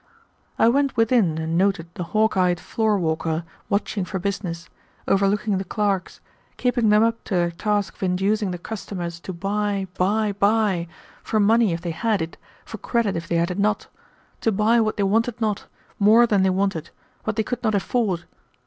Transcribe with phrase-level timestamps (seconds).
[0.57, 4.67] I went within and noted the hawk eyed floor walker watching for business,
[5.07, 6.19] overlooking the clerks,
[6.57, 10.87] keeping them up to their task of inducing the customers to buy, buy, buy,
[11.21, 12.35] for money if they had it,
[12.65, 13.85] for credit if they had it not,
[14.39, 15.67] to buy what they wanted not,
[15.99, 16.89] more than they wanted,
[17.25, 18.25] what they could not afford.